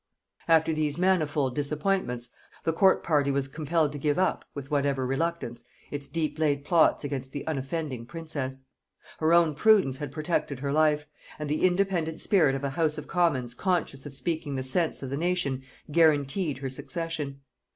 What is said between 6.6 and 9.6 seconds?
plots against the unoffending princess. Her own